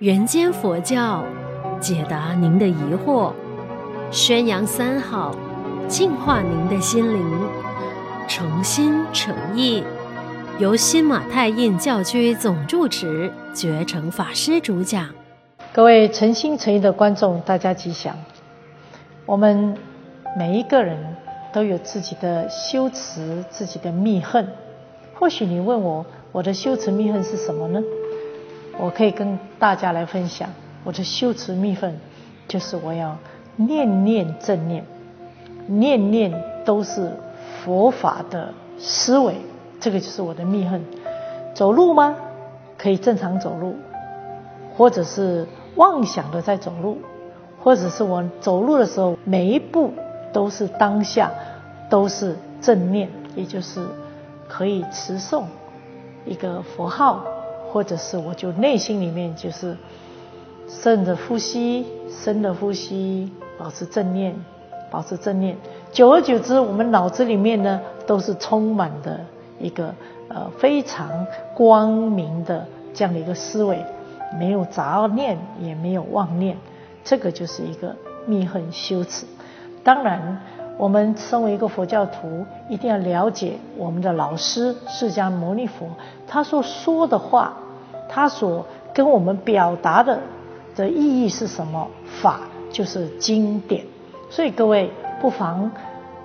[0.00, 1.24] 人间佛教，
[1.78, 2.74] 解答您的疑
[3.06, 3.32] 惑，
[4.10, 5.32] 宣扬三好，
[5.86, 7.24] 净化您的心灵，
[8.26, 9.84] 诚心诚意，
[10.58, 15.10] 由新马泰印教区总住持觉诚法师主讲。
[15.72, 18.16] 各位诚心诚意的观众，大家吉祥。
[19.24, 19.76] 我们
[20.36, 20.98] 每一个人
[21.52, 24.48] 都有自己的修持，自己的密恨。
[25.14, 27.80] 或许你问我，我的修持密恨是什么呢？
[28.78, 30.48] 我可以跟大家来分享，
[30.84, 31.98] 我的修持密恨
[32.48, 33.16] 就是我要
[33.56, 34.84] 念念正念，
[35.66, 36.32] 念念
[36.64, 37.12] 都是
[37.64, 39.36] 佛法的思维，
[39.80, 40.84] 这个就是我的密恨。
[41.54, 42.16] 走路吗？
[42.76, 43.76] 可以正常走路，
[44.76, 45.46] 或者是。
[45.76, 46.98] 妄想的在走路，
[47.60, 49.92] 或者是我走路的时候，每一步
[50.32, 51.28] 都是当下，
[51.90, 53.84] 都是正念，也就是
[54.46, 55.42] 可以持诵
[56.24, 57.24] 一个佛号，
[57.74, 59.76] 或者是我就内心里面就是
[60.68, 64.32] 顺着呼吸，深的呼吸，保持正念，
[64.92, 65.56] 保持正念。
[65.90, 69.18] 久而久之，我们脑子里面呢都是充满的
[69.58, 69.92] 一个
[70.28, 73.84] 呃非常光明的这样的一个思维。
[74.38, 76.56] 没有杂念，也没有妄念，
[77.02, 79.26] 这个就是一个密恨修持。
[79.82, 80.40] 当然，
[80.78, 85.88] 我们身为一个佛教徒，一定要了解我们的老师释迦牟尼佛，
[86.28, 87.56] 他所说的话，
[88.08, 90.20] 他所跟我们表达的
[90.76, 91.88] 的意义是什么？
[92.20, 93.84] 法就是经典。
[94.30, 95.70] 所以各位不妨，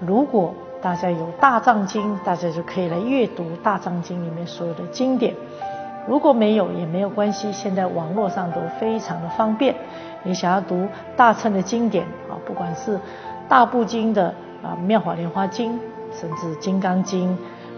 [0.00, 5.34] 如果大家有大藏经，大家就可以来阅读大藏经里面所有的经典。
[6.06, 9.74] 如果没有也没有关系，现在网络上都非常的方便。
[10.22, 13.00] 你想要读大乘的经典啊，不管是
[13.48, 14.26] 大部经的
[14.62, 15.72] 啊《妙法莲华经》，
[16.12, 17.36] 甚至《金刚经》，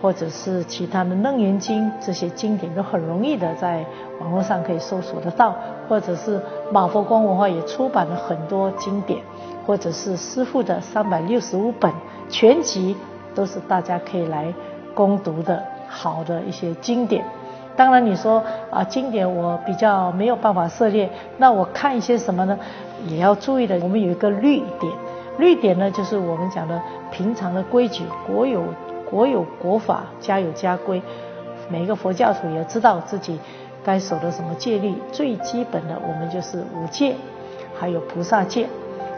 [0.00, 3.84] 或者是其他的《楞严经》，这些经典都很容易的在
[4.20, 5.54] 网络上可以搜索得到。
[5.88, 9.20] 或者是马佛光文化也出版了很多经典，
[9.66, 11.92] 或者是师父的三百六十五本
[12.28, 12.94] 全集，
[13.34, 14.54] 都是大家可以来
[14.94, 17.24] 攻读的好的一些经典。
[17.74, 22.56] 当然，你说啊，经典我比较没有办法涉猎，那我看一些什么呢？
[23.08, 23.76] 也要注意的。
[23.82, 24.92] 我们有一个律典，
[25.38, 26.80] 律典呢，就是我们讲的
[27.10, 28.62] 平常的规矩，国有
[29.10, 31.02] 国有国法，家有家规。
[31.68, 33.38] 每一个佛教徒也知道自己
[33.84, 34.94] 该守的什么戒律。
[35.12, 37.14] 最基本的，我们就是五戒，
[37.78, 38.64] 还有菩萨戒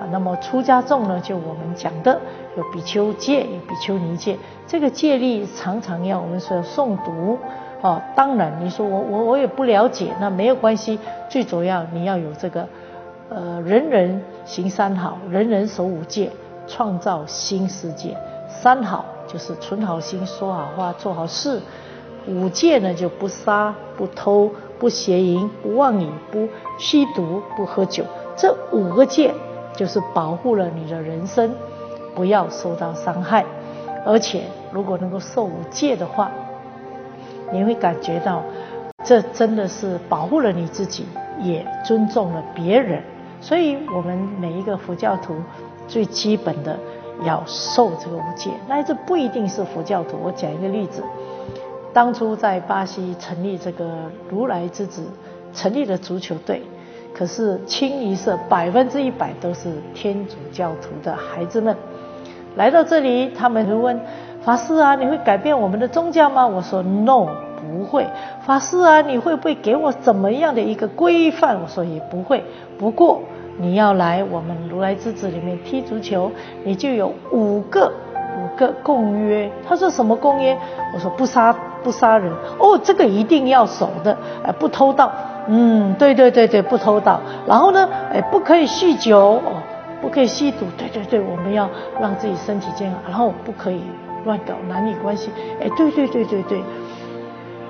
[0.00, 0.06] 啊。
[0.10, 2.20] 那么出家众呢，就我们讲的
[2.56, 4.36] 有比丘戒，有比丘尼戒。
[4.66, 7.38] 这个戒律常常要我们说诵读。
[7.82, 10.98] 哦，当然，你说我我我也不了解，那没有关系。
[11.28, 12.66] 最主要你要有这个，
[13.28, 16.30] 呃，人人行三好，人人守五戒，
[16.66, 18.16] 创造新世界。
[18.48, 21.60] 三好就是存好心，说好话，做好事。
[22.26, 26.48] 五戒呢，就不杀、不偷、不邪淫、不妄语、不
[26.78, 28.04] 吸毒、不喝酒。
[28.36, 29.32] 这五个戒
[29.76, 31.54] 就是保护了你的人生，
[32.14, 33.44] 不要受到伤害。
[34.04, 34.42] 而且，
[34.72, 36.30] 如果能够受五戒的话，
[37.52, 38.42] 你会感觉到，
[39.04, 41.06] 这真的是保护了你自己，
[41.40, 43.02] 也尊重了别人。
[43.40, 45.36] 所以，我们每一个佛教徒
[45.86, 46.76] 最基本的
[47.22, 48.50] 要受这个五戒。
[48.68, 50.16] 那这不一定是佛教徒。
[50.22, 51.02] 我讲一个例子：
[51.92, 53.84] 当初在巴西成立这个
[54.28, 55.04] 如来之子，
[55.52, 56.62] 成立了足球队，
[57.14, 61.76] 可是清一色百分之一百都是天主教徒的孩子们
[62.56, 64.00] 来到这里，他们就问。
[64.42, 66.46] 法师啊，你会改变我们的宗教吗？
[66.46, 67.26] 我说 No，
[67.60, 68.06] 不会。
[68.42, 71.60] 法师啊，你会不会给我怎么样的一个规范？
[71.60, 72.44] 我说也不会。
[72.78, 73.22] 不过
[73.58, 76.30] 你要来我们如来之子里面踢足球，
[76.64, 77.92] 你就有五个
[78.36, 79.50] 五个公约。
[79.66, 80.56] 他说什么公约？
[80.94, 82.32] 我说不杀不杀人。
[82.58, 84.16] 哦，这个一定要守的。
[84.44, 85.10] 哎，不偷盗。
[85.48, 87.20] 嗯，对对对对，不偷盗。
[87.46, 89.18] 然后呢，哎，不可以酗酒。
[89.18, 89.62] 哦，
[90.00, 90.66] 不可以吸毒。
[90.76, 91.68] 对对对，我们要
[92.00, 93.00] 让自己身体健康。
[93.08, 93.82] 然后不可以。
[94.24, 95.30] 乱搞男女关系，
[95.60, 96.60] 哎，对对对对对。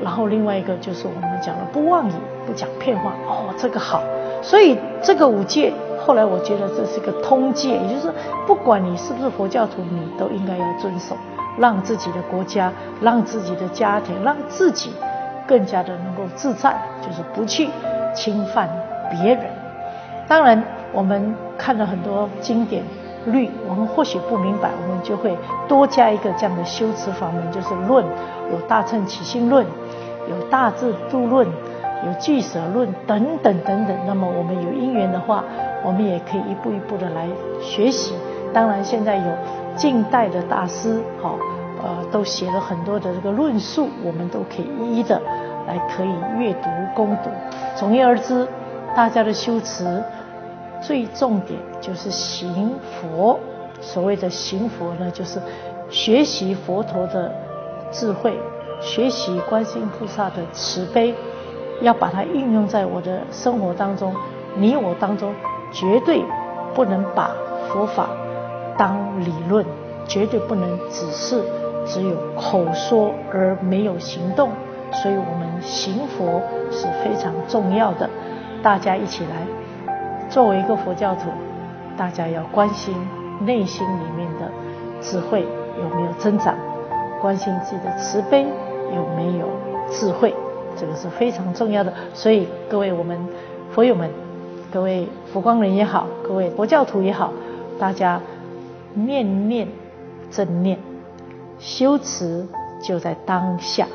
[0.02, 2.12] 然后另外一个就是我们讲的不妄语，
[2.46, 3.12] 不讲骗话。
[3.26, 4.02] 哦，这个好。
[4.42, 8.12] 所以这个五戒，后来我觉得这是一个通戒，也就是
[8.47, 11.16] 不管你是不是佛教徒，你都应该要遵守，
[11.59, 14.92] 让自己的国家、让自己的家庭、让自己
[15.48, 17.68] 更加的能够自在，就是不去
[18.15, 18.68] 侵犯
[19.10, 19.44] 别人。
[20.28, 20.62] 当然，
[20.92, 22.84] 我们看了很多经典。
[23.26, 25.36] 律，我们或许不明白，我们就会
[25.68, 28.04] 多加一个这样的修持法门，就是论，
[28.52, 29.64] 有大乘起信论，
[30.28, 31.46] 有大智度论，
[32.06, 33.96] 有聚舍论等等等等。
[34.06, 35.44] 那么我们有因缘的话，
[35.84, 37.26] 我们也可以一步一步的来
[37.60, 38.14] 学习。
[38.52, 39.24] 当然，现在有
[39.76, 41.36] 近代的大师，好，
[41.82, 45.20] 呃，都写了很多的这个论述，我们都可以一一的
[45.66, 47.30] 来可以阅读攻读。
[47.74, 48.46] 总而言之，
[48.94, 50.02] 大家的修持
[50.80, 53.38] 最重点就是行佛。
[53.80, 55.40] 所谓的行佛呢，就是
[55.90, 57.30] 学习佛陀的
[57.90, 58.38] 智慧，
[58.80, 61.14] 学习观世音菩萨的慈悲，
[61.82, 64.14] 要把它运用在我的生活当中。
[64.56, 65.34] 你我当中
[65.70, 66.24] 绝对
[66.74, 67.30] 不能把
[67.68, 68.08] 佛法
[68.78, 69.64] 当理论，
[70.08, 71.42] 绝对不能只是
[71.84, 74.50] 只有口说而没有行动。
[74.92, 76.40] 所以，我们行佛
[76.70, 78.08] 是非常重要的。
[78.62, 79.46] 大家一起来，
[80.28, 81.30] 作为一个佛教徒，
[81.96, 82.94] 大家要关心。
[83.38, 84.50] 内心里面的
[85.02, 85.46] 智慧
[85.78, 86.56] 有没有增长？
[87.20, 88.46] 关心自己的慈悲
[88.94, 89.46] 有没有
[89.90, 90.34] 智慧？
[90.74, 91.92] 这个是非常重要的。
[92.14, 93.18] 所以各位我们
[93.70, 94.10] 佛友们，
[94.72, 97.30] 各位佛光人也好，各位佛教徒也好，
[97.78, 98.18] 大家
[98.94, 99.68] 念念
[100.30, 100.78] 正念，
[101.58, 102.46] 修持
[102.82, 103.86] 就在当下。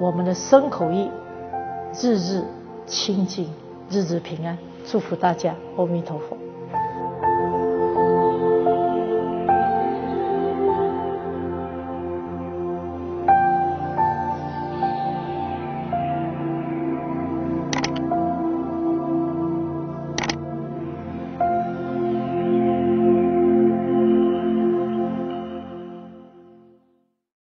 [0.00, 1.08] 我们的身口意
[2.02, 2.42] 日日
[2.84, 3.48] 清净，
[3.88, 4.58] 日日平安。
[4.86, 6.45] 祝福大家，阿弥陀佛。